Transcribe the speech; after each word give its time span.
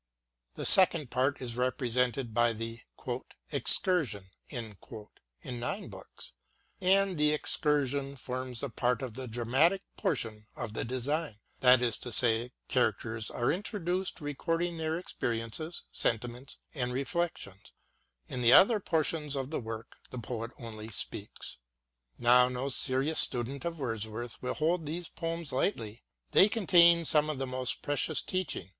The 0.55 0.65
second 0.65 1.11
part 1.11 1.43
is 1.43 1.55
represented 1.55 2.33
by 2.33 2.53
the" 2.53 2.79
Excursion," 3.51 4.31
in 4.49 4.75
nine 5.45 5.89
books; 5.89 6.33
and 6.81 7.19
the" 7.19 7.33
Excursion" 7.35 8.15
forms 8.15 8.63
a 8.63 8.69
part 8.69 9.03
of 9.03 9.13
the 9.13 9.27
dramatic 9.27 9.83
portion 9.97 10.47
of 10.55 10.73
the 10.73 10.83
design— 10.83 11.37
that 11.59 11.83
is 11.83 11.99
to 11.99 12.11
say, 12.11 12.51
characters 12.67 13.29
are 13.29 13.51
introduced 13.51 14.19
recording 14.21 14.77
their 14.77 14.97
experiences, 14.97 15.83
sentiments 15.91 16.57
and 16.73 16.91
reflections; 16.93 17.71
in 18.27 18.41
the 18.41 18.53
other 18.53 18.79
portions 18.79 19.35
of 19.35 19.51
the 19.51 19.59
work 19.59 19.97
the 20.09 20.17
poet 20.17 20.49
only 20.57 20.89
speaks. 20.89 21.57
Now, 22.17 22.49
no 22.49 22.69
serious 22.69 23.19
student 23.19 23.65
of 23.65 23.77
Wordsworth 23.77 24.41
will 24.41 24.55
hold 24.55 24.87
these 24.87 25.09
poems 25.09 25.51
lightly— 25.51 26.01
^they 26.33 26.49
contain 26.51 27.05
some 27.05 27.29
of 27.29 27.37
his 27.39 27.47
most 27.47 27.83
precious 27.83 28.23
teaching. 28.23 28.69